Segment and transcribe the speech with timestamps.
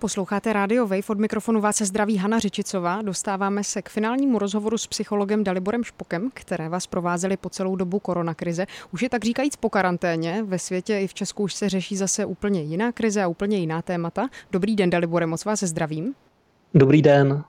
[0.00, 3.02] Posloucháte Radio Wave, od mikrofonu vás se zdraví Hana Řičicová.
[3.02, 7.98] Dostáváme se k finálnímu rozhovoru s psychologem Daliborem Špokem, které vás provázely po celou dobu
[7.98, 8.66] koronakrize.
[8.92, 12.24] Už je tak říkajíc po karanténě, ve světě i v Česku už se řeší zase
[12.24, 14.28] úplně jiná krize a úplně jiná témata.
[14.50, 16.14] Dobrý den, Dalibore, moc vás se zdravím.
[16.74, 17.44] Dobrý den.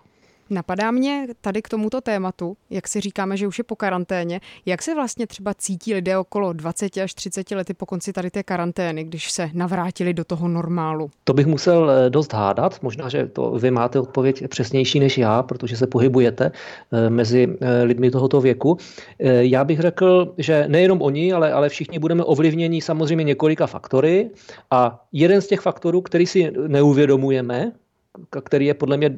[0.49, 4.81] Napadá mě tady k tomuto tématu, jak si říkáme, že už je po karanténě, jak
[4.81, 9.03] se vlastně třeba cítí lidé okolo 20 až 30 lety po konci tady té karantény,
[9.03, 11.11] když se navrátili do toho normálu?
[11.23, 15.43] To bych musel eh, dost hádat, možná, že to vy máte odpověď přesnější než já,
[15.43, 16.51] protože se pohybujete
[16.91, 18.77] eh, mezi eh, lidmi tohoto věku.
[19.39, 24.29] Já bych řekl, že nejenom oni, ale, ale všichni budeme ovlivněni samozřejmě několika faktory
[24.71, 27.71] a jeden z těch faktorů, který si neuvědomujeme,
[28.43, 29.09] který je podle mě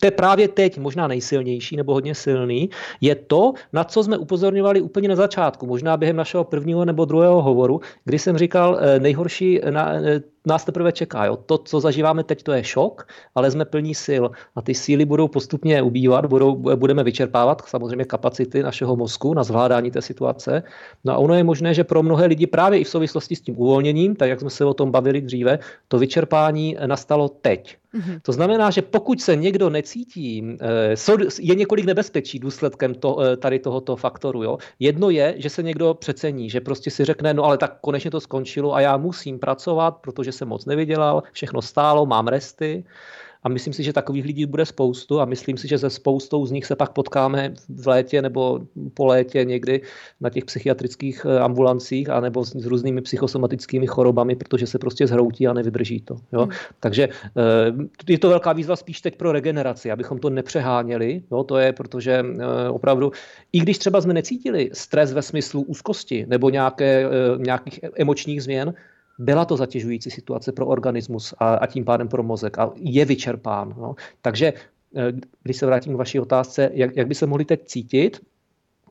[0.00, 2.70] to je právě teď možná nejsilnější nebo hodně silný,
[3.00, 7.42] je to, na co jsme upozorňovali úplně na začátku, možná během našeho prvního nebo druhého
[7.42, 11.24] hovoru, kdy jsem říkal, eh, nejhorší na, eh, nás teprve čeká.
[11.24, 11.36] Jo.
[11.36, 14.24] To, co zažíváme teď, to je šok, ale jsme plní sil
[14.56, 19.90] a ty síly budou postupně ubývat, budou, budeme vyčerpávat samozřejmě kapacity našeho mozku na zvládání
[19.90, 20.62] té situace.
[21.04, 23.58] No a ono je možné, že pro mnohé lidi právě i v souvislosti s tím
[23.58, 27.76] uvolněním, tak jak jsme se o tom bavili dříve, to vyčerpání nastalo teď.
[27.94, 28.20] Mm-hmm.
[28.22, 30.94] To znamená, že pokud se někdo necítí, eh,
[31.40, 34.42] je několik nebezpečí důsledkem to, eh, tady tohoto faktoru.
[34.42, 34.58] Jo.
[34.78, 38.20] Jedno je, že se někdo přecení, že prostě si řekne, no ale tak konečně to
[38.20, 42.84] skončilo a já musím pracovat, protože jsem moc nevydělal, všechno stálo, mám resty.
[43.42, 46.50] A myslím si, že takových lidí bude spoustu a myslím si, že ze spoustou z
[46.50, 48.60] nich se pak potkáme v létě nebo
[48.94, 49.82] po létě někdy
[50.20, 55.06] na těch psychiatrických eh, ambulancích a nebo s, s různými psychosomatickými chorobami, protože se prostě
[55.06, 56.16] zhroutí a nevydrží to.
[56.32, 56.40] Jo?
[56.40, 56.50] Hmm.
[56.80, 61.22] Takže eh, je to velká výzva spíš teď pro regeneraci, abychom to nepřeháněli.
[61.30, 61.44] Jo?
[61.44, 63.12] To je, protože eh, opravdu,
[63.52, 67.06] i když třeba jsme necítili stres ve smyslu úzkosti nebo nějaké,
[67.38, 68.74] nějakých emočních změn,
[69.18, 73.74] byla to zatěžující situace pro organismus a, a tím pádem pro mozek a je vyčerpán.
[73.78, 73.94] No.
[74.22, 74.52] Takže
[74.96, 78.20] eh, když se vrátím k vaší otázce, jak, jak by se mohli teď cítit,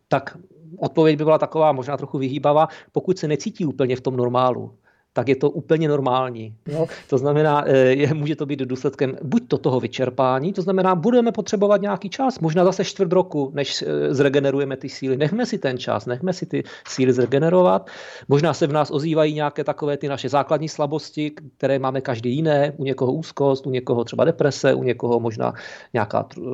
[0.07, 0.37] tak
[0.77, 4.73] odpověď by byla taková možná trochu vyhýbavá, pokud se necítí úplně v tom normálu
[5.17, 6.53] tak je to úplně normální.
[6.67, 6.87] Jo?
[7.09, 11.31] To znamená, eh, je, může to být důsledkem buď to toho vyčerpání, to znamená, budeme
[11.31, 15.17] potřebovat nějaký čas, možná zase čtvrt roku, než eh, zregenerujeme ty síly.
[15.17, 17.89] Nechme si ten čas, nechme si ty síly zregenerovat.
[18.27, 22.73] Možná se v nás ozývají nějaké takové ty naše základní slabosti, které máme každý jiné,
[22.77, 25.53] u někoho úzkost, u někoho třeba deprese, u někoho možná
[25.93, 26.45] nějaká uh,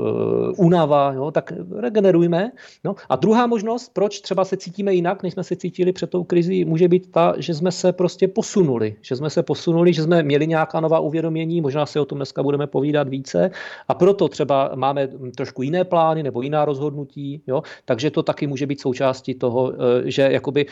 [0.55, 1.31] únava, jo?
[1.31, 2.51] tak regenerujme.
[2.83, 2.95] No.
[3.09, 6.65] A druhá možnost, proč třeba se cítíme jinak, než jsme se cítili před tou krizí,
[6.65, 10.23] může být ta, že jsme se prostě posunuli posunuli, že jsme se posunuli, že jsme
[10.23, 13.51] měli nějaká nová uvědomění, možná si o tom dneska budeme povídat více
[13.87, 17.63] a proto třeba máme trošku jiné plány nebo jiná rozhodnutí, jo?
[17.85, 20.65] takže to taky může být součástí toho, eh, že jakoby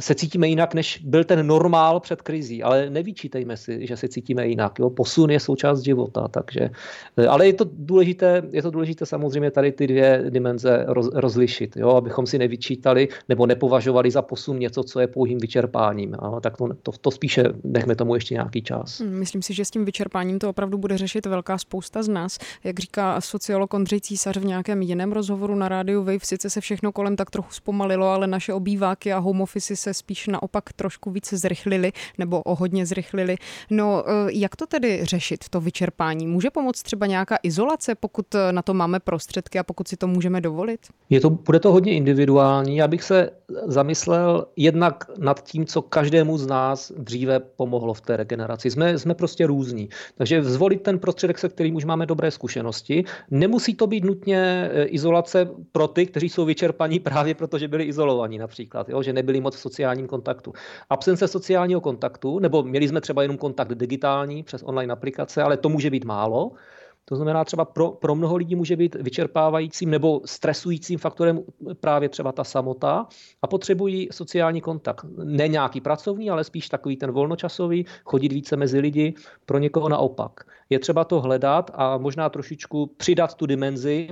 [0.00, 4.46] se cítíme jinak, než byl ten normál před krizí, ale nevyčítejme si, že se cítíme
[4.46, 4.78] jinak.
[4.78, 4.90] Jo?
[4.90, 6.70] Posun je součást života, takže,
[7.16, 11.76] eh, ale je to důležité, je to důležité samozřejmě tady ty dvě dimenze roz, rozlišit,
[11.76, 11.88] jo?
[11.88, 16.16] abychom si nevyčítali nebo nepovažovali za posun něco, co je pouhým vyčerpáním.
[16.22, 16.40] Jo?
[16.40, 19.00] Tak to, to, to spíše nechme tomu ještě nějaký čas.
[19.00, 22.38] Hmm, myslím si, že s tím vyčerpáním to opravdu bude řešit velká spousta z nás.
[22.64, 26.92] Jak říká sociolog Ondřej Císař v nějakém jiném rozhovoru na rádiu Wave, sice se všechno
[26.92, 31.32] kolem tak trochu zpomalilo, ale naše obýváky a home office se spíš naopak trošku víc
[31.32, 33.36] zrychlili nebo o hodně zrychlili.
[33.70, 36.26] No, eh, jak to tedy řešit, to vyčerpání?
[36.26, 40.06] Může pomoct třeba nějaká izolace, pokud eh, na to máme prostředky a pokud si to
[40.06, 40.80] můžeme dovolit?
[41.10, 42.76] Je to, bude to hodně individuální.
[42.76, 43.30] Já bych se
[43.66, 48.70] zamyslel jednak nad tím, co každému z nás dříve pomohlo v té regeneraci.
[48.70, 49.88] Jsme, jsme prostě různí.
[50.14, 53.04] Takže zvolit ten prostředek, se kterým už máme dobré zkušenosti.
[53.30, 57.84] Nemusí to být nutně eh, izolace pro ty, kteří jsou vyčerpaní právě proto, že byli
[57.84, 59.02] izolovaní například, jo?
[59.02, 60.52] že nebyli moc v sociálním kontaktu.
[60.90, 65.68] Absence sociálního kontaktu, nebo měli jsme třeba jenom kontakt digitální přes online aplikace, ale to
[65.68, 66.52] může být málo.
[67.04, 71.42] To znamená, třeba pro, pro mnoho lidí může být vyčerpávajícím nebo stresujícím faktorem
[71.80, 73.06] právě třeba ta samota
[73.42, 75.04] a potřebují sociální kontakt.
[75.24, 79.14] Ne nějaký pracovní, ale spíš takový ten volnočasový, chodit více mezi lidi,
[79.46, 80.46] pro někoho naopak.
[80.70, 84.08] Je třeba to hledat a možná trošičku přidat tu dimenzi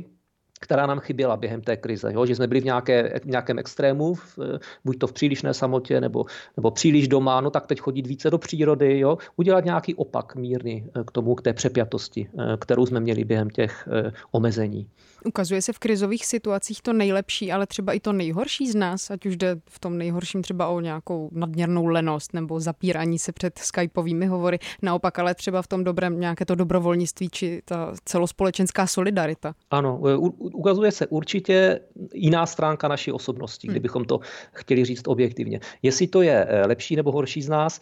[0.62, 2.12] která nám chyběla během té krize.
[2.12, 2.26] Jo?
[2.26, 4.38] Že jsme byli v, nějaké, v nějakém extrému, v,
[4.84, 6.24] buď to v přílišné samotě nebo,
[6.56, 9.18] nebo příliš doma, no tak teď chodit více do přírody, jo?
[9.36, 13.50] udělat nějaký opak mírný eh, k tomu, k té přepjatosti, eh, kterou jsme měli během
[13.50, 14.88] těch eh, omezení.
[15.24, 19.26] Ukazuje se v krizových situacích to nejlepší, ale třeba i to nejhorší z nás, ať
[19.26, 24.26] už jde v tom nejhorším třeba o nějakou nadměrnou lenost nebo zapírání se před skypovými
[24.26, 29.54] hovory, naopak ale třeba v tom dobrém nějaké to dobrovolnictví či ta celospolečenská solidarita.
[29.70, 30.00] Ano,
[30.52, 31.80] ukazuje se určitě
[32.14, 33.72] jiná stránka naší osobnosti, hmm.
[33.72, 34.20] kdybychom to
[34.52, 35.60] chtěli říct objektivně.
[35.82, 37.80] Jestli to je eh, lepší nebo horší z nás,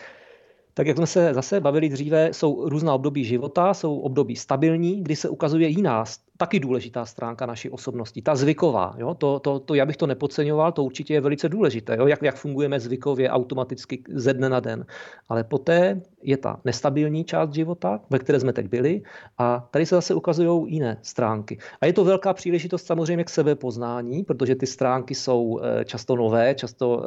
[0.75, 5.17] tak jak jsme se zase bavili dříve, jsou různá období života, jsou období stabilní, kdy
[5.17, 6.05] se ukazuje jiná
[6.41, 8.95] taky důležitá stránka naší osobnosti, ta zvyková.
[8.99, 9.15] Jo?
[9.15, 12.07] To, to, to, já bych to nepodceňoval, to určitě je velice důležité, jo?
[12.07, 14.87] Jak, jak fungujeme zvykově automaticky ze dne na den.
[15.29, 19.03] Ale poté je ta nestabilní část života, ve které jsme teď byli,
[19.39, 21.59] a tady se zase ukazují jiné stránky.
[21.81, 26.55] A je to velká příležitost samozřejmě k sebepoznání, protože ty stránky jsou eh, často nové,
[26.55, 27.05] často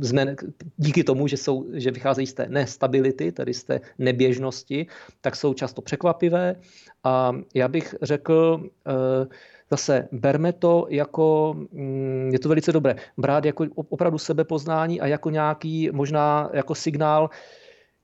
[0.00, 0.36] jsme, eh,
[0.76, 4.86] díky tomu, že, jsou, že vycházejí z té nestability, tedy z té neběžnosti,
[5.20, 6.56] tak jsou často překvapivé
[7.04, 8.29] a já bych řekl,
[9.70, 15.30] zase berme to jako, mm, je to velice dobré, brát jako opravdu sebepoznání a jako
[15.30, 17.30] nějaký možná jako signál,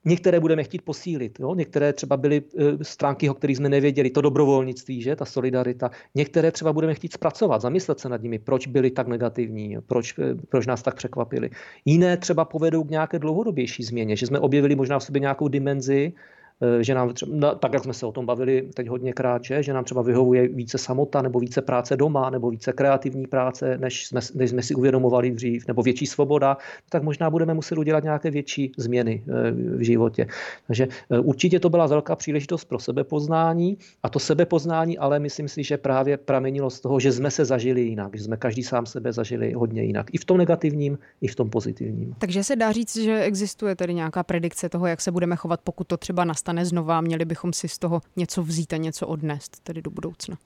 [0.09, 1.41] Některé budeme chtít posílit.
[1.41, 1.55] Jo?
[1.55, 5.17] Některé třeba byly eh, stránky, o kterých jsme nevěděli, to dobrovolnictví, že?
[5.17, 5.91] ta solidarita.
[6.15, 10.35] Některé třeba budeme chtít zpracovat, zamyslet se nad nimi, proč byly tak negativní, proč, eh,
[10.49, 11.51] proč nás tak překvapili.
[11.85, 16.13] Jiné třeba povedou k nějaké dlouhodobější změně, že jsme objevili možná v sobě nějakou dimenzi,
[16.13, 16.36] Eh,
[16.81, 19.73] že nám třeba, no, tak jak jsme se o tom bavili teď hodněkrát, že, že
[19.73, 24.21] nám třeba vyhovuje více samota nebo více práce doma nebo více kreativní práce, než jsme,
[24.35, 26.57] než jsme si uvědomovali dřív, nebo větší svoboda,
[26.89, 30.27] tak možná budeme muset udělat nějaké větší změny eh, v životě.
[30.67, 35.65] Takže eh, určitě to byla velká příležitost pro sebepoznání a to sebepoznání, ale myslím si,
[35.65, 39.13] že právě pramenilo z toho, že jsme se zažili jinak, že jsme každý sám sebe
[39.13, 40.07] zažili hodně jinak.
[40.13, 42.15] I v tom negativním, i v tom pozitivním.
[42.19, 45.87] Takže se dá říct, že existuje tedy nějaká predikce toho, jak se budeme chovat, pokud
[45.87, 49.61] to třeba nastane nastane znova, měli bychom si z toho něco vzít a něco odnést,
[49.63, 50.37] tedy do budoucna.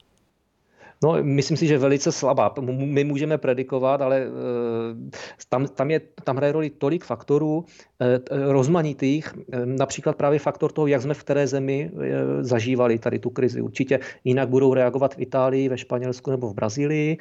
[1.03, 2.53] No, myslím si, že velice slabá.
[2.69, 5.09] My můžeme predikovat, ale eh,
[5.49, 7.65] tam, tam, je, tam hraje roli tolik faktorů
[8.01, 11.91] eh, rozmanitých, eh, například právě faktor toho, jak jsme v které zemi
[12.39, 13.61] zažívali tady tu krizi.
[13.61, 17.17] Určitě jinak budou reagovat v Itálii, ve Španělsku nebo v Brazílii,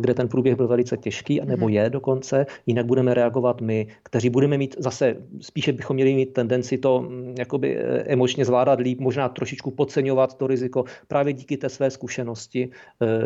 [0.00, 1.74] kde ten průběh byl velice těžký, nebo mhm.
[1.74, 2.46] je dokonce.
[2.66, 7.34] Jinak budeme reagovat my, kteří budeme mít zase, spíše bychom měli mít tendenci to mm,
[7.38, 12.70] jakoby emočně zvládat líp, možná trošičku podceňovat to riziko právě díky té své zkušenosti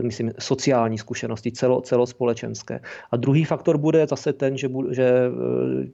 [0.03, 2.81] myslím, sociální zkušenosti, celo, celospolečenské.
[3.11, 5.89] A druhý faktor bude zase ten, že, že eh,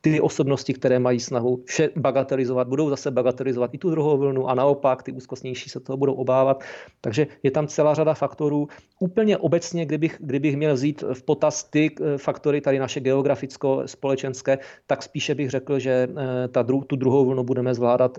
[0.00, 4.54] ty osobnosti, které mají snahu vše bagatelizovat, budou zase bagatelizovat i tu druhou vlnu a
[4.54, 6.64] naopak ty úzkostnější se toho budou obávat.
[7.00, 8.68] Takže je tam celá řada faktorů.
[9.00, 15.02] Úplně obecně, kdybych, kdybych měl vzít v potaz ty eh, faktory tady naše geograficko-společenské, tak
[15.02, 18.18] spíše bych řekl, že eh, ta dru, tu druhou vlnu budeme zvládat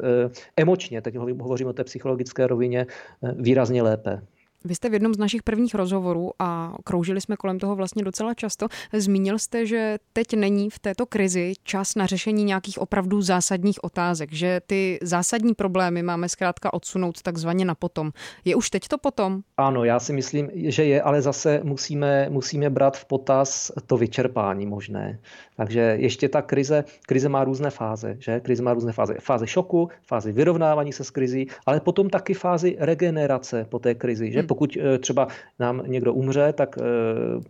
[0.57, 2.87] emočně, teď hovořím o té psychologické rovině,
[3.35, 4.21] výrazně lépe.
[4.65, 8.33] Vy jste v jednom z našich prvních rozhovorů, a kroužili jsme kolem toho vlastně docela
[8.33, 13.83] často, zmínil jste, že teď není v této krizi čas na řešení nějakých opravdu zásadních
[13.83, 18.11] otázek, že ty zásadní problémy máme zkrátka odsunout takzvaně na potom.
[18.45, 19.41] Je už teď to potom?
[19.57, 24.65] Ano, já si myslím, že je, ale zase musíme, musíme brát v potaz to vyčerpání
[24.65, 25.19] možné.
[25.57, 28.39] Takže ještě ta krize, krize má různé fáze, že?
[28.39, 29.15] Krize má různé fáze.
[29.19, 34.31] Fáze šoku, fáze vyrovnávání se s krizí, ale potom taky fázi regenerace po té krizi,
[34.31, 34.48] že?
[34.49, 35.27] Pokud eh, třeba
[35.59, 36.83] nám někdo umře, tak eh,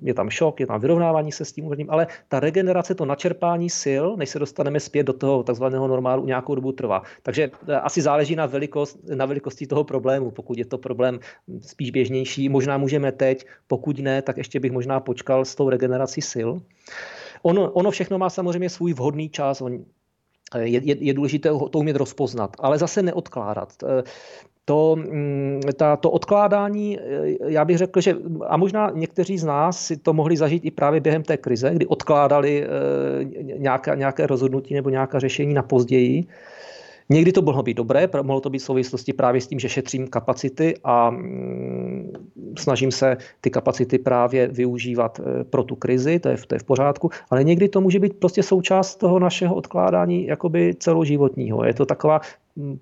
[0.02, 3.70] je tam šok, je tam vyrovnávání se s tím umřením, ale ta regenerace, to načerpání
[3.84, 7.02] sil, než se dostaneme zpět do toho takzvaného normálu, nějakou dobu trvá.
[7.24, 10.32] Takže eh, asi záleží na, velikost, na velikosti toho problému.
[10.32, 11.20] Pokud je to problém
[11.62, 16.22] spíš běžnější, možná můžeme teď, pokud ne, tak ještě bych možná počkal s tou regenerací
[16.34, 16.50] sil.
[17.42, 19.62] Ono, ono všechno má samozřejmě svůj vhodný čas.
[19.62, 19.80] On,
[20.58, 23.74] je, je, je důležité to umět rozpoznat, ale zase neodkládat
[24.70, 27.02] to, mm, ta, to odkládání, eh,
[27.46, 28.16] já bych řekl, že
[28.48, 31.86] a možná někteří z nás si to mohli zažít i právě během té krize, kdy
[31.86, 32.70] odkládali eh,
[33.58, 36.26] nějaké, nějaké rozhodnutí nebo nějaká řešení na později.
[37.10, 40.08] Někdy to mohlo být dobré, mohlo to být v souvislosti právě s tím, že šetřím
[40.08, 42.14] kapacity a mm,
[42.58, 46.60] snažím se ty kapacity právě využívat eh, pro tu krizi, to je, v, to je
[46.60, 51.66] v pořádku, ale někdy to může být prostě součást toho našeho odkládání jakoby celoživotního.
[51.66, 52.22] Je to taková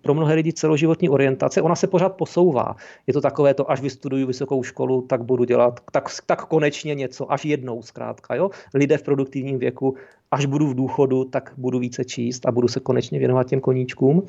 [0.01, 2.75] pro mnohé lidi celoživotní orientace, ona se pořád posouvá.
[3.07, 7.31] Je to takové to, až vystuduju vysokou školu, tak budu dělat, tak, tak konečně něco,
[7.31, 8.35] až jednou zkrátka.
[8.35, 8.49] Jo?
[8.73, 9.95] Lidé v produktivním věku,
[10.31, 14.23] až budu v důchodu, tak budu více číst a budu se konečně věnovat těm koníčkům.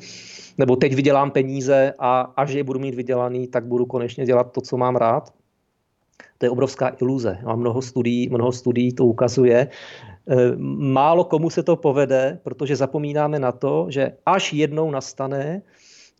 [0.57, 4.61] Nebo teď vydělám peníze a až je budu mít vydělaný, tak budu konečně dělat to,
[4.61, 5.38] co mám rád.
[6.37, 7.37] To je obrovská iluze.
[7.45, 9.67] A mnoho studií, mnoho studií to ukazuje,
[10.29, 10.55] Eh,
[10.93, 15.61] málo komu se to povede, protože zapomínáme na to, že až jednou nastane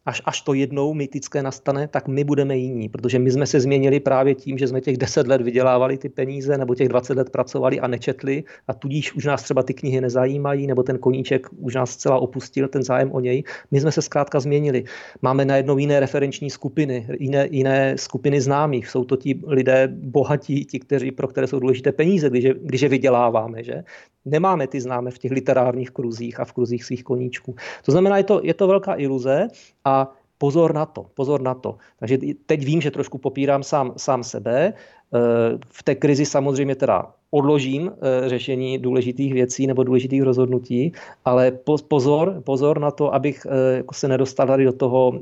[0.06, 4.00] až, až to jednou mytické nastane, tak my budeme jiní, protože my jsme se změnili
[4.00, 7.79] právě tím, že jsme těch 10 let vydělávali ty peníze, nebo těch 20 let pracovali
[7.79, 11.91] a nečetli a tudíž už nás třeba ty knihy nezajímají, nebo ten koníček už nás
[11.91, 13.44] zcela opustil, ten zájem o něj.
[13.72, 14.84] My jsme se zkrátka změnili.
[15.22, 18.88] Máme najednou jiné referenční skupiny, jiné, jiné skupiny známých.
[18.88, 22.82] Jsou to ti lidé bohatí, ti, kteří, pro které jsou důležité peníze, když je, když
[22.82, 23.63] je vyděláváme.
[23.63, 23.84] Že?
[24.25, 27.56] Nemáme ty známe v těch literárních kruzích a v kruzích svých koníčků.
[27.86, 29.48] To znamená, je to, je to velká iluze
[29.89, 31.77] a pozor na to, pozor na to.
[32.00, 34.74] Takže teď vím, že trošku popírám sám, sám sebe.
[34.74, 35.19] Eh,
[35.65, 40.93] v té krizi samozřejmě teda odložím eh, řešení důležitých věcí nebo důležitých rozhodnutí,
[41.25, 41.51] ale
[41.88, 45.19] pozor, pozor na to, abych eh, jako se nedostal tady do toho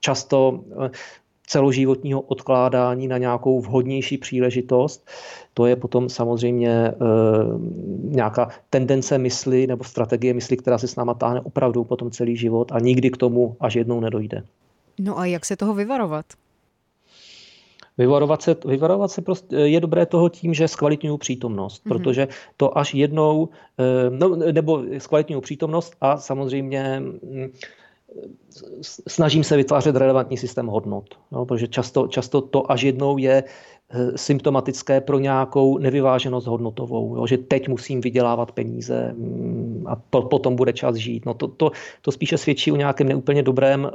[0.00, 0.64] často
[1.52, 5.08] celoživotního odkládání na nějakou vhodnější příležitost.
[5.54, 6.94] To je potom samozřejmě e,
[8.02, 12.72] nějaká tendence mysli nebo strategie mysli, která se s náma táhne opravdu potom celý život
[12.72, 14.44] a nikdy k tomu až jednou nedojde.
[15.00, 16.26] No a jak se toho vyvarovat?
[17.98, 21.88] Vyvarovat se, vyvarovat se prostě je dobré toho tím, že zkvalitňují přítomnost, mm-hmm.
[21.88, 27.52] protože to až jednou, eh, no, nebo zkvalitňují přítomnost a samozřejmě mm,
[29.08, 33.44] snažím se vytvářet relevantní systém hodnot, no, protože často, často to až jednou je
[34.16, 40.56] symptomatické pro nějakou nevyváženost hodnotovou, jo, že teď musím vydělávat peníze mm, a po, potom
[40.56, 41.26] bude čas žít.
[41.26, 41.70] No to, to,
[42.02, 43.90] to spíše svědčí o nějakém neúplně dobrém uh,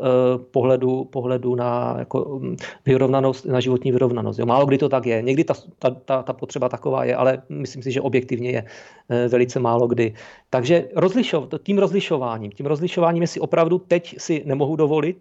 [0.51, 4.39] pohledu, pohledu na jako, mm, vyrovnanost, na životní vyrovnanost.
[4.39, 4.45] Jo.
[4.45, 5.21] Málo kdy to tak je.
[5.21, 9.31] Někdy ta, ta, ta, ta potřeba taková je, ale myslím si, že objektivně je uh,
[9.31, 10.13] velice málo kdy.
[10.49, 15.17] Takže rozlišov, tím rozlišováním, tím rozlišováním, jestli opravdu teď si nemohu dovolit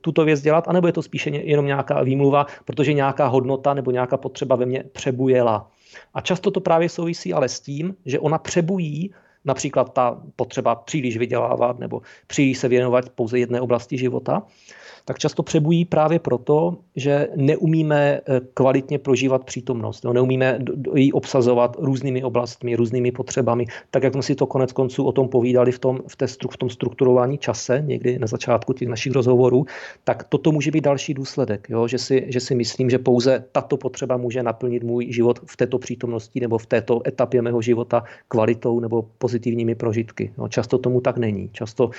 [0.00, 4.16] tuto věc dělat, anebo je to spíše jenom nějaká výmluva, protože nějaká hodnota nebo nějaká
[4.16, 5.70] potřeba ve mně přebujela.
[6.14, 9.10] A často to právě souvisí ale s tím, že ona přebují
[9.44, 14.42] například ta potřeba příliš vydělávat nebo příliš se věnovat pouze jedné oblasti života
[15.08, 20.58] tak často přebují právě proto, že neumíme eh, kvalitně prožívat přítomnost, no, neumíme
[20.94, 25.28] ji obsazovat různými oblastmi, různými potřebami, tak jak jsme si to konec konců o tom
[25.28, 29.64] povídali v tom, v, té, v tom strukturování čase, někdy na začátku těch našich rozhovorů,
[30.04, 31.88] tak toto může být další důsledek, jo?
[31.88, 35.78] Že, si, že si myslím, že pouze tato potřeba může naplnit můj život v této
[35.78, 40.32] přítomnosti nebo v této etapě mého života kvalitou nebo pozitivními prožitky.
[40.38, 41.48] No, často tomu tak není.
[41.52, 41.90] Často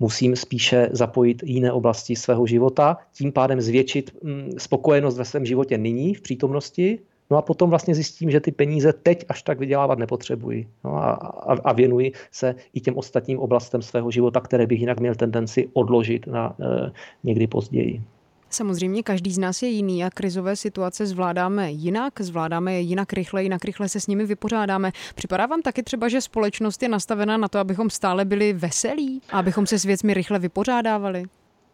[0.00, 5.78] musím spíše zapojit jiné oblasti svého života, tím pádem zvětšit mm, spokojenost ve svém životě
[5.78, 6.98] nyní, v přítomnosti,
[7.32, 10.68] No a potom vlastně zjistím, že ty peníze teď až tak vydělávat nepotřebuji.
[10.84, 15.00] No a, a, a věnuji se i těm ostatním oblastem svého života, které bych jinak
[15.00, 16.92] měl tendenci odložit na e,
[17.24, 18.02] někdy později.
[18.50, 23.42] Samozřejmě každý z nás je jiný a krizové situace zvládáme jinak, zvládáme je jinak rychle,
[23.42, 24.92] jinak rychle se s nimi vypořádáme.
[25.14, 29.38] Připadá vám taky třeba, že společnost je nastavena na to, abychom stále byli veselí a
[29.38, 31.24] abychom se s věcmi rychle vypořádávali?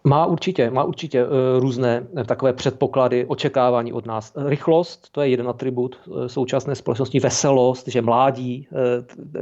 [0.09, 4.33] Má určitě, má určitě uh, různé uh, takové předpoklady, očekávání od nás.
[4.37, 5.97] Rychlost, to je jeden atribut
[6.27, 8.69] současné společnosti, veselost, že mládí,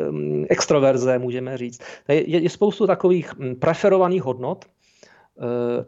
[0.09, 1.81] um, extroverze, můžeme říct.
[2.09, 4.65] Je, je spoustu takových hm, preferovaných hodnot,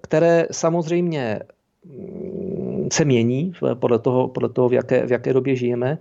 [0.01, 1.41] které samozřejmě
[1.85, 5.99] hm, se mění podle toho, podle toho v, jaké, v jaké době žijeme.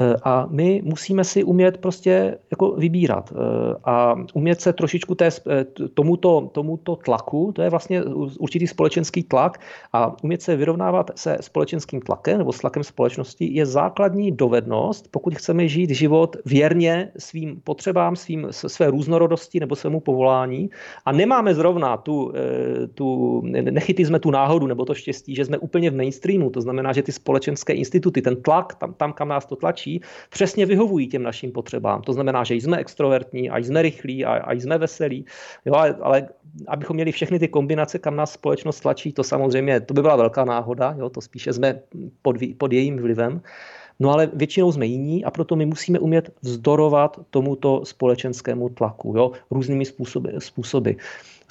[0.00, 3.32] Eh, a my musíme si umět prostě jako vybírat.
[3.32, 5.64] Eh, a umět se trošičku té, eh,
[5.94, 8.02] tomuto, tomuto tlaku, to je vlastně
[8.38, 9.60] určitý společenský tlak
[9.92, 15.34] a umět se vyrovnávat se společenským tlakem nebo s tlakem společnosti je základní dovednost, pokud
[15.34, 20.70] chceme žít život věrně svým potřebám, svým, své různorodosti nebo svému povolání.
[21.04, 22.32] A nemáme zrovna tu,
[22.94, 26.92] tu nechytli jsme tu náhodu nebo to štěstí, že jsme úplně v mainstreamu, to znamená,
[26.92, 31.08] že ty společenské instituty, ten tlak, tam, tam kam nás to tlačí, další, přesně vyhovují
[31.08, 32.02] těm našim potřebám.
[32.02, 35.24] To znamená, že jsme extrovertní, a jsme rychlí, a, a jsme veselí.
[35.64, 36.28] Jo, ale
[36.68, 40.44] abychom měli všechny ty kombinace, kam nás společnost tlačí, to samozřejmě, to by byla velká
[40.44, 41.80] náhoda, jo, to spíše jsme
[42.22, 43.40] pod, pod jejím vlivem.
[44.00, 49.32] No ale většinou jsme jiní a proto my musíme umět vzdorovat tomuto společenskému tlaku jo,
[49.50, 50.28] různými způsoby.
[50.38, 50.90] způsoby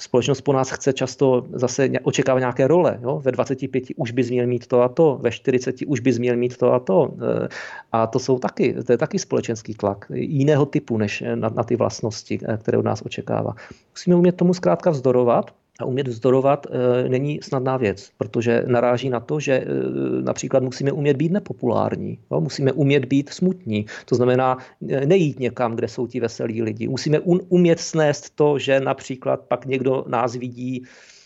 [0.00, 2.98] společnost po nás chce často zase očekávat nějaké role.
[3.02, 3.20] Jo?
[3.24, 6.56] Ve 25 už bys měl mít to a to, ve 40 už bys měl mít
[6.56, 7.12] to a to.
[7.44, 7.48] Eh,
[7.92, 11.76] a to jsou taky, to je taky společenský tlak jiného typu než na, na ty
[11.76, 13.54] vlastnosti, eh, které od nás očekává.
[13.92, 19.20] Musíme umět tomu zkrátka vzdorovat a umět vzdorovat e, není snadná věc, protože naráží na
[19.20, 19.66] to, že e,
[20.22, 22.40] například musíme umět být nepopulární, jo?
[22.40, 23.86] musíme umět být smutní.
[24.04, 24.58] To znamená
[24.88, 26.88] e, nejít někam, kde jsou ti veselí lidi.
[26.88, 31.19] Musíme umět snést to, že například pak někdo nás vidí Eh,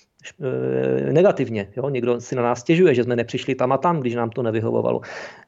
[1.12, 1.68] negativně.
[1.76, 1.88] Jo?
[1.88, 5.00] Někdo si na nás stěžuje, že jsme nepřišli tam a tam, když nám to nevyhovovalo.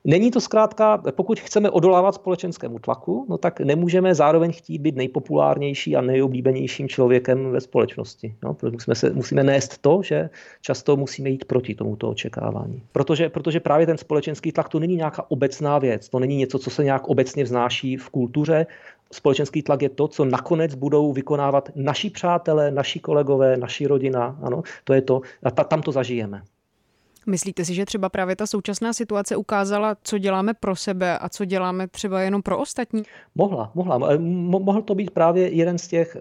[0.05, 5.97] Není to zkrátka, pokud chceme odolávat společenskému tlaku, no tak nemůžeme zároveň chtít být nejpopulárnější
[5.97, 8.35] a nejoblíbenějším člověkem ve společnosti.
[8.45, 8.57] Jo?
[8.71, 10.31] Musíme, se, musíme nést to, že
[10.61, 12.83] často musíme jít proti tomuto očekávání.
[12.93, 16.71] Protože, protože právě ten společenský tlak to není nějaká obecná věc, to není něco, co
[16.71, 18.67] se nějak obecně vznáší v kultuře,
[19.13, 24.39] společenský tlak je to, co nakonec budou vykonávat naši přátelé, naši kolegové, naši rodina.
[24.43, 25.21] Ano, to je to.
[25.43, 26.43] A ta, tam to zažijeme.
[27.29, 31.45] Myslíte si, že třeba právě ta současná situace ukázala, co děláme pro sebe a co
[31.45, 33.03] děláme třeba jenom pro ostatní?
[33.35, 34.01] Mohla, mohla.
[34.19, 36.17] Mohl to být právě jeden z těch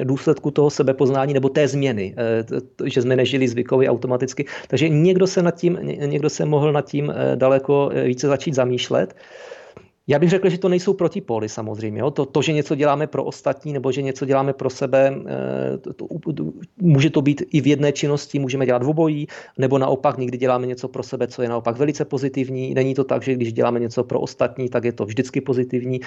[0.00, 4.46] eh, důsledků toho sebepoznání nebo té změny, eh, že jsme nežili zvykově automaticky.
[4.68, 9.14] Takže někdo se, nad tím, někdo se mohl nad tím eh, daleko více začít zamýšlet.
[10.06, 12.00] Já bych řekl, že to nejsou protipóly samozřejmě.
[12.00, 12.10] Jo?
[12.10, 15.92] To, to, že něco děláme pro ostatní nebo že něco děláme pro sebe, eh, to,
[16.34, 19.26] to, může to být i v jedné činnosti, můžeme dělat v obojí,
[19.58, 22.74] nebo naopak někdy děláme něco pro sebe, co je naopak velice pozitivní.
[22.74, 26.00] Není to tak, že když děláme něco pro ostatní, tak je to vždycky pozitivní.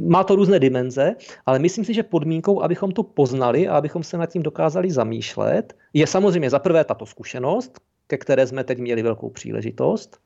[0.00, 1.14] Má to různé dimenze,
[1.46, 5.76] ale myslím si, že podmínkou, abychom to poznali a abychom se nad tím dokázali zamýšlet,
[5.92, 10.18] je samozřejmě za prvé tato zkušenost, ke které jsme teď měli velkou příležitost,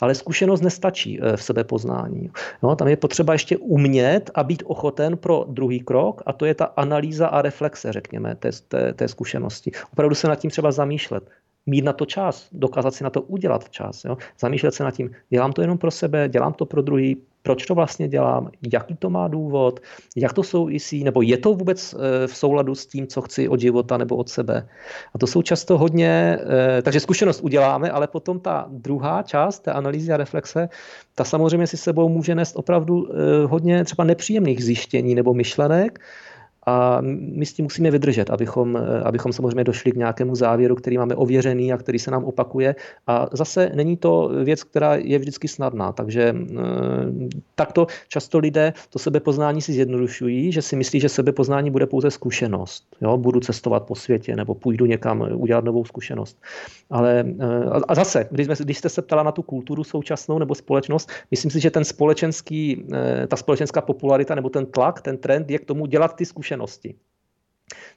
[0.00, 2.30] ale zkušenost nestačí eh, v sebepoznání.
[2.62, 6.54] No, tam je potřeba ještě umět a být ochoten pro druhý krok, a to je
[6.54, 9.70] ta analýza a reflexe, řekněme, té, té, té zkušenosti.
[9.92, 11.30] Opravdu se nad tím třeba zamýšlet
[11.66, 14.04] mít na to čas, dokázat si na to udělat čas.
[14.04, 14.16] Jo?
[14.40, 17.16] Zamýšlet se nad tím, dělám to jenom pro sebe, dělám to pro druhý,
[17.48, 19.80] proč to vlastně dělám, jaký to má důvod,
[20.16, 23.60] jak to souvisí, nebo je to vůbec eh, v souladu s tím, co chci od
[23.60, 24.68] života nebo od sebe.
[25.14, 26.38] A to jsou často hodně,
[26.78, 30.68] eh, takže zkušenost uděláme, ale potom ta druhá část té analýzy a reflexe,
[31.14, 35.98] ta samozřejmě si sebou může nést opravdu eh, hodně třeba nepříjemných zjištění nebo myšlenek,
[36.66, 41.14] a my s tím musíme vydržet, abychom, abychom samozřejmě došli k nějakému závěru, který máme
[41.14, 42.74] ověřený a který se nám opakuje.
[43.06, 45.92] A zase není to věc, která je vždycky snadná.
[45.92, 46.54] Takže eh,
[47.54, 52.84] takto často lidé to sebepoznání si zjednodušují, že si myslí, že sebepoznání bude pouze zkušenost.
[53.00, 53.16] Jo?
[53.16, 56.36] Budu cestovat po světě nebo půjdu někam udělat novou zkušenost.
[56.90, 60.54] Ale eh, a zase, když, jsme, když jste se ptala na tu kulturu současnou nebo
[60.54, 65.50] společnost, myslím si, že ten společenský, eh, ta společenská popularita nebo ten tlak, ten trend
[65.50, 66.94] je k tomu dělat ty zkušenosti zkušenosti.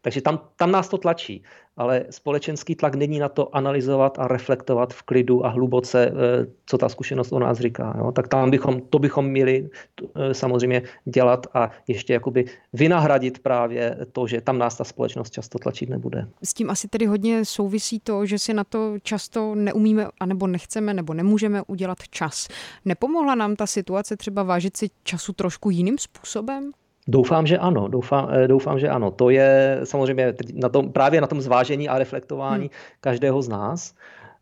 [0.02, 1.44] Takže tam, tam nás to tlačí,
[1.78, 6.78] ale společenský tlak není na to analyzovat a reflektovat v klidu a hluboce, eh, co
[6.78, 7.96] ta zkušenost o nás říká.
[7.98, 8.12] Jo?
[8.12, 9.70] Tak tam bychom, to bychom měli
[10.16, 15.60] eh, samozřejmě dělat a ještě jakoby vynahradit právě to, že tam nás ta společnost často
[15.60, 16.28] tlačit nebude.
[16.44, 20.94] S tím asi tedy hodně souvisí to, že si na to často neumíme, anebo nechceme,
[20.94, 22.48] nebo nemůžeme udělat čas.
[22.86, 26.72] Nepomohla nám ta situace třeba vážit si času trošku jiným způsobem?
[27.12, 27.88] Doufám, že ano.
[27.88, 29.12] Doufám, eh, doufám, že ano.
[29.12, 32.76] To je samozřejmě na tom, právě na tom zvážení a reflektování hmm.
[33.00, 33.94] každého z nás.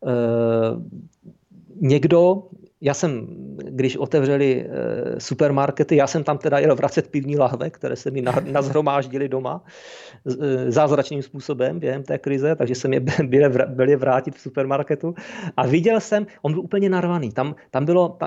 [0.06, 0.12] E,
[1.82, 2.44] někdo
[2.82, 7.96] já jsem, když otevřeli e, supermarkety, já jsem tam teda jel vracet pivní lahve, které
[7.96, 9.64] se mi nazhromáždily doma
[10.28, 15.16] e, zázračným způsobem během té krize, takže jsem je byl, byl je vrátit v supermarketu
[15.58, 18.18] a viděl jsem, on byl úplně narvaný, tam, tam bylo,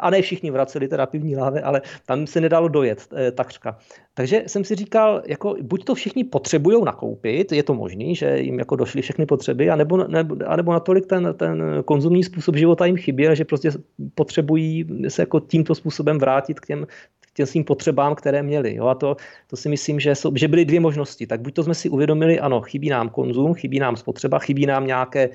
[0.00, 3.78] a ne všichni vraceli teda pivní lahve, ale tam se nedalo dojet e, takřka.
[4.14, 8.58] Takže jsem si říkal, jako buď to všichni potřebují nakoupit, je to možný, že jim
[8.58, 13.26] jako došly všechny potřeby, anebo, nebo, anebo natolik ten, ten konzumní způsob života jim chybí,
[13.32, 13.71] že prostě
[14.14, 16.86] potřebují se jako tímto způsobem vrátit k těm,
[17.34, 18.74] těm svým potřebám, které měli.
[18.74, 18.86] Jo?
[18.86, 21.26] A to, to si myslím, že, jsou, že byly dvě možnosti.
[21.26, 24.86] Tak buď to jsme si uvědomili, ano, chybí nám konzum, chybí nám spotřeba, chybí nám
[24.86, 25.34] nějaké uh,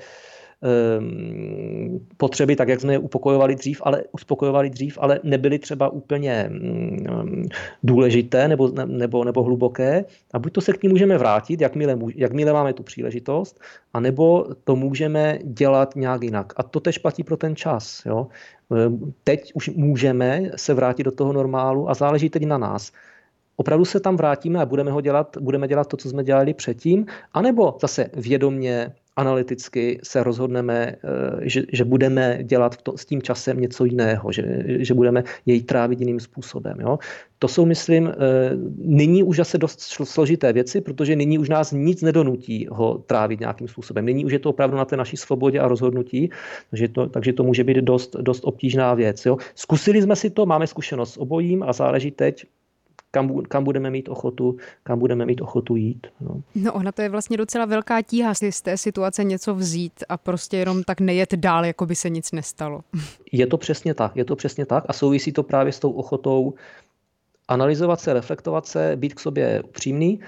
[2.16, 7.46] potřeby, tak jak jsme je upokojovali dřív, ale uspokojovali dřív, ale nebyly třeba úplně mm,
[7.82, 10.04] důležité nebo, nebo, nebo hluboké.
[10.32, 13.60] A buď to se k ní můžeme vrátit, jakmile, jakmile máme tu příležitost,
[13.92, 16.52] anebo to můžeme dělat nějak jinak.
[16.56, 18.02] A to tež platí pro ten čas.
[18.06, 18.26] Jo?
[18.76, 22.92] Ehm, teď už můžeme se vrátit do toho normálu a záleží teď na nás
[23.58, 27.06] opravdu se tam vrátíme a budeme, ho dělat, budeme dělat to, co jsme dělali předtím,
[27.32, 30.96] anebo zase vědomně analyticky se rozhodneme, eh,
[31.42, 36.00] že, že budeme dělat to, s tím časem něco jiného, že, že budeme jej trávit
[36.00, 36.80] jiným způsobem.
[36.80, 36.98] Jo?
[37.38, 38.14] To jsou, myslím, eh,
[38.78, 43.68] nyní už zase dost složité věci, protože nyní už nás nic nedonutí ho trávit nějakým
[43.68, 44.06] způsobem.
[44.06, 46.30] Nyní už je to opravdu na té naší svobodě a rozhodnutí,
[46.70, 49.26] takže to, takže to může být dost, dost obtížná věc.
[49.26, 49.36] Jo?
[49.54, 52.46] Zkusili jsme si to, máme zkušenost s obojím a záleží teď,
[53.10, 56.06] kam, kam budeme mít ochotu, kam budeme mít ochotu jít.
[56.20, 56.42] No.
[56.54, 60.16] no ona to je vlastně docela velká tíha si z té situace něco vzít a
[60.16, 62.80] prostě jenom tak nejet dál, jako by se nic nestalo.
[63.32, 66.54] Je to přesně tak, je to přesně tak a souvisí to právě s tou ochotou
[67.48, 70.20] analyzovat se, reflektovat se, být k sobě upřímný,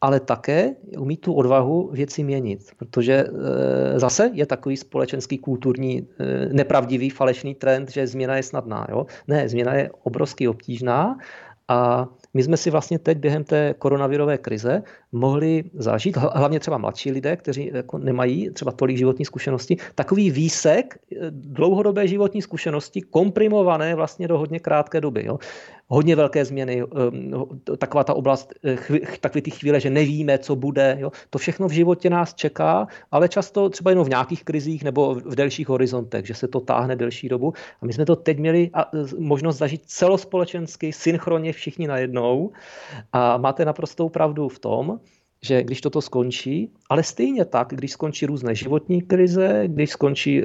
[0.00, 6.48] ale také umít tu odvahu věci měnit, protože e, zase je takový společenský, kulturní, e,
[6.52, 8.86] nepravdivý, falešný trend, že změna je snadná.
[8.90, 9.06] Jo?
[9.28, 11.18] Ne, změna je obrovsky obtížná
[11.68, 14.82] a my jsme si vlastně teď během té koronavirové krize
[15.14, 20.98] mohli zažít, hlavně třeba mladší lidé, kteří jako nemají třeba tolik životní zkušenosti, takový výsek
[21.12, 25.24] eh, dlouhodobé životní zkušenosti komprimované vlastně do hodně krátké doby.
[25.26, 25.38] Jo.
[25.88, 27.32] Hodně velké změny, ehm,
[27.78, 28.76] taková ta oblast, eh,
[29.20, 30.96] takové ty chvíle, že nevíme, co bude.
[31.00, 31.12] Jo.
[31.30, 35.34] To všechno v životě nás čeká, ale často třeba jenom v nějakých krizích nebo v
[35.34, 37.52] delších horizontech, že se to táhne delší dobu.
[37.80, 38.70] A my jsme to teď měli
[39.18, 42.50] možnost zažít celospolečensky, synchronně všichni najednou.
[43.12, 45.00] A máte naprostou pravdu v tom,
[45.44, 50.44] že když toto skončí, ale stejně tak, když skončí různé životní krize, když skončí e,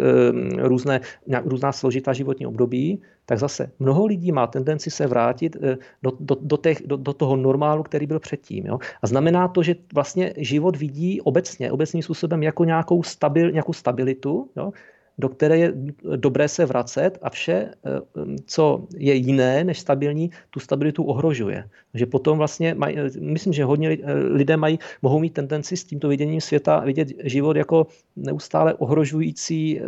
[0.67, 0.99] různé,
[1.45, 6.35] různá složitá životní období, tak zase mnoho lidí má tendenci se vrátit e, do, do,
[6.41, 8.65] do, těch, do, do toho normálu, který byl předtím.
[8.65, 8.79] Jo?
[9.01, 14.49] A znamená to, že vlastně život vidí obecně, obecným způsobem jako nějakou, stabil, nějakou stabilitu,
[14.57, 14.71] jo?
[15.19, 15.73] Do které je
[16.15, 17.99] dobré se vracet a vše, eh,
[18.45, 21.63] co je jiné než stabilní, tu stabilitu ohrožuje.
[21.91, 25.83] Takže potom vlastně, maj, eh, myslím, že hodně eh, lidé mají, mohou mít tendenci s
[25.83, 29.81] tímto viděním světa vidět život jako neustále ohrožující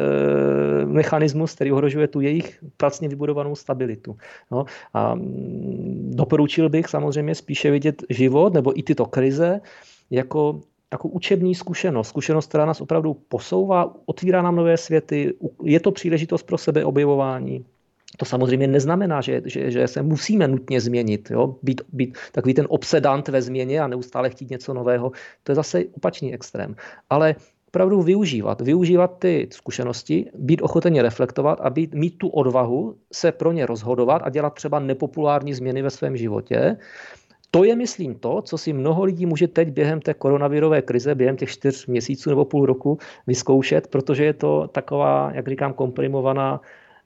[0.85, 4.17] mechanismus, který ohrožuje tu jejich pracně vybudovanou stabilitu.
[4.51, 9.61] No, a mm, doporučil bych samozřejmě spíše vidět život nebo i tyto krize
[10.09, 10.61] jako
[10.91, 16.43] jako učební zkušenost, zkušenost, která nás opravdu posouvá, otvírá nám nové světy, je to příležitost
[16.43, 17.65] pro sebe objevování.
[18.17, 21.56] To samozřejmě neznamená, že, že, že se musíme nutně změnit, jo?
[21.63, 25.12] Být, být takový ten obsedant ve změně a neustále chtít něco nového.
[25.43, 26.75] To je zase opačný extrém.
[27.10, 27.36] Ale
[27.67, 33.51] opravdu využívat, využívat ty zkušenosti, být ochoteně reflektovat a být, mít tu odvahu se pro
[33.51, 36.77] ně rozhodovat a dělat třeba nepopulární změny ve svém životě
[37.51, 41.37] to je, myslím, to, co si mnoho lidí může teď během té koronavirové krize, během
[41.37, 46.61] těch čtyř měsíců nebo půl roku vyzkoušet, protože je to taková, jak říkám, komprimovaná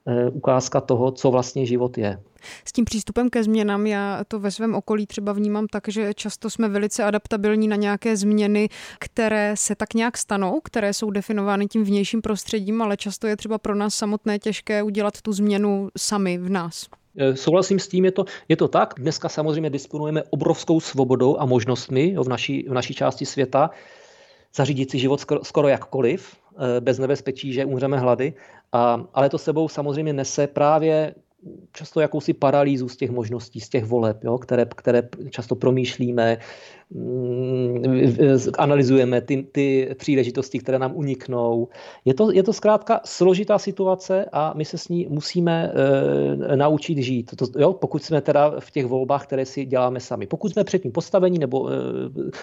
[0.06, 2.20] eh, ukázka toho, co vlastně život je.
[2.64, 6.50] S tím přístupem ke změnám já to ve svém okolí třeba vnímám tak, že často
[6.50, 11.84] jsme velice adaptabilní na nějaké změny, které se tak nějak stanou, které jsou definovány tím
[11.84, 16.50] vnějším prostředím, ale často je třeba pro nás samotné těžké udělat tu změnu sami v
[16.50, 16.86] nás.
[17.18, 18.94] Eh, souhlasím s tím, je to, je to tak.
[18.98, 23.70] Dneska samozřejmě disponujeme obrovskou svobodou a možnostmi jo, v, naší, v naší části světa
[24.54, 28.34] zařídit si život skoro, skoro jakkoliv, eh, bez nebezpečí, že umřeme hlady.
[28.72, 31.14] A, ale to sebou samozřejmě nese právě
[31.72, 36.38] často jakousi paralýzu z těch možností, z těch voleb, jo, které, které často promýšlíme,
[36.90, 37.82] mm,
[38.58, 41.68] analyzujeme ty, ty příležitosti, které nám uniknou.
[42.04, 45.72] Je to, je to zkrátka složitá situace a my se s ní musíme
[46.52, 47.36] e, naučit žít.
[47.36, 50.26] To, jo, pokud jsme teda v těch volbách, které si děláme sami.
[50.26, 51.72] Pokud jsme před tím postavení nebo e,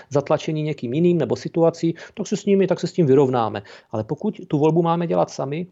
[0.09, 3.63] zatlačení někým jiným nebo situací, tak se s nimi, tak se s tím vyrovnáme.
[3.91, 5.67] Ale pokud tu volbu máme dělat sami,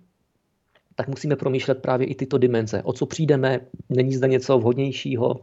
[0.96, 2.84] tak musíme promýšlet právě i tyto dimenze.
[2.84, 5.40] O co přijdeme, není zde něco vhodnějšího,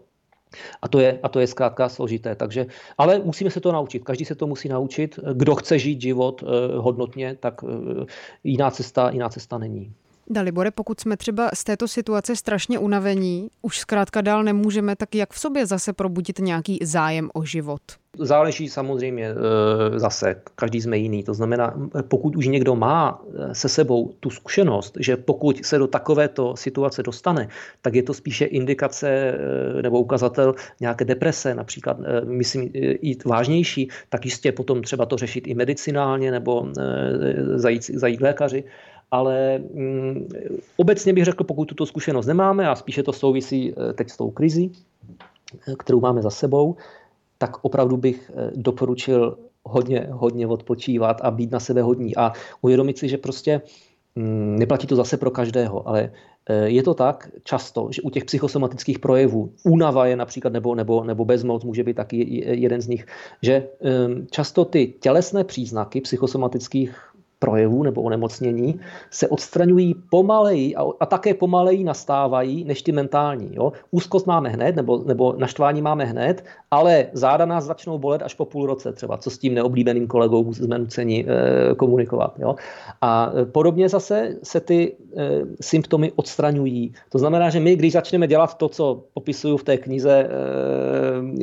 [0.83, 2.35] a to, je, a to je zkrátka složité.
[2.35, 2.67] Takže,
[2.99, 4.05] ale musíme se to naučit.
[4.05, 5.19] Každý se to musí naučit.
[5.35, 8.05] Kdo chce žít život eh, hodnotně, tak eh,
[8.45, 9.93] jiná cesta, jiná cesta není.
[10.31, 15.33] Dalibore, pokud jsme třeba z této situace strašně unavení, už zkrátka dál nemůžeme, tak jak
[15.33, 17.81] v sobě zase probudit nějaký zájem o život?
[18.19, 21.23] Záleží samozřejmě e, zase, každý jsme jiný.
[21.23, 21.75] To znamená,
[22.09, 27.03] pokud už někdo má e, se sebou tu zkušenost, že pokud se do takovéto situace
[27.03, 27.49] dostane,
[27.83, 29.39] tak je to spíše indikace
[29.83, 35.55] nebo ukazatel nějaké deprese, například, myslím, i vážnější, tak jistě potom třeba to řešit i
[35.55, 36.69] medicinálně nebo
[37.57, 38.65] zajít, zajít lékaři
[39.11, 40.29] ale mm,
[40.77, 44.31] obecně bych řekl, pokud tuto zkušenost nemáme a spíše to souvisí eh, teď s tou
[44.31, 44.73] krizí,
[45.69, 46.77] eh, kterou máme za sebou,
[47.39, 52.99] tak opravdu bych eh, doporučil hodně, hodně odpočívat a být na sebe hodní a uvědomit
[52.99, 53.63] si, že prostě
[54.17, 56.13] mm, neplatí to zase pro každého, ale
[56.65, 61.25] je to tak často, že u těch psychosomatických projevů, únava je například, nebo, nebo, nebo
[61.25, 63.07] bezmoc může být taky jeden z nich,
[63.43, 63.69] že
[64.31, 71.85] často ty tělesné příznaky psychosomatických projevů nebo onemocnění se odstraňují pomaleji a, a také pomaleji
[71.85, 73.51] nastávají než ty mentální.
[73.53, 73.73] Jo?
[73.91, 78.45] Úzkost máme hned nebo, nebo naštvání máme hned, ale záda nás začnou bolet až po
[78.45, 82.35] půl roce třeba, co s tím neoblíbeným kolegou jsme nuceni e, komunikovat.
[82.39, 82.55] Jo?
[83.01, 86.93] A e, podobně zase se ty e, symptomy odstraňují.
[87.09, 90.29] To znamená, že my, když začneme dělat to, co popisuju v té knize, e,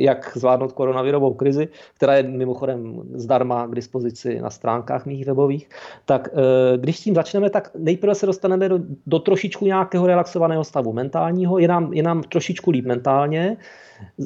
[0.02, 5.68] jak zvládnout koronavirovou krizi, která je mimochodem zdarma k dispozici na stránkách mých webových,
[6.04, 10.92] tak eh, když tím začneme, tak nejprve se dostaneme do, do trošičku nějakého relaxovaného stavu
[10.92, 13.56] mentálního, je nám, je nám trošičku líp mentálně,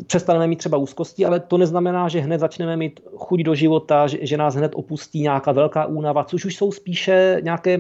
[0.07, 4.19] přestaneme mít třeba úzkosti, ale to neznamená, že hned začneme mít chuť do života, že,
[4.23, 7.79] že nás hned opustí nějaká velká únava, což už jsou spíše nějaké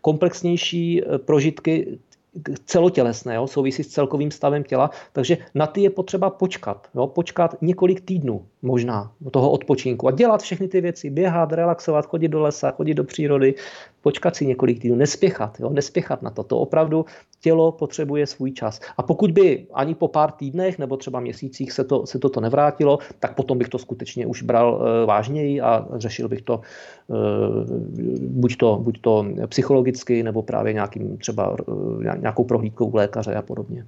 [0.00, 1.98] komplexnější eh, prožitky
[2.64, 7.56] celotělesné, jo, souvisí s celkovým stavem těla, takže na ty je potřeba počkat, jo, počkat
[7.60, 12.70] několik týdnů možná toho odpočinku a dělat všechny ty věci, běhat, relaxovat, chodit do lesa,
[12.70, 13.54] chodit do přírody,
[14.02, 16.42] počkat si několik týdnů, nespěchat, jo, nespěchat na to.
[16.42, 17.04] To opravdu
[17.40, 18.80] tělo potřebuje svůj čas.
[18.96, 22.98] A pokud by ani po pár týdnech nebo třeba měsících se, to, se toto nevrátilo,
[23.20, 26.60] tak potom bych to skutečně už bral uh, vážněji a řešil bych to,
[27.06, 27.16] uh,
[28.20, 33.42] buď to buď to psychologicky nebo právě nějakým třeba uh, nějakou prohlídkou u lékaře a
[33.42, 33.86] podobně.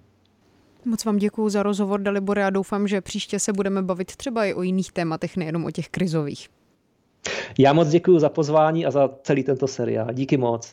[0.85, 4.55] Moc vám děkuji za rozhovor, Dalibore, a doufám, že příště se budeme bavit třeba i
[4.55, 6.49] o jiných tématech, nejenom o těch krizových.
[7.59, 10.13] Já moc děkuji za pozvání a za celý tento seriál.
[10.13, 10.73] Díky moc.